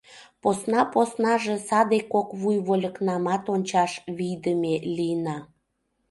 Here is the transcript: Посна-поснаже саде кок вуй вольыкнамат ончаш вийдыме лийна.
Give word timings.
Посна-поснаже 0.41 1.55
саде 1.67 1.99
кок 2.13 2.29
вуй 2.41 2.57
вольыкнамат 2.67 3.43
ончаш 3.53 3.91
вийдыме 4.17 4.75
лийна. 4.95 5.37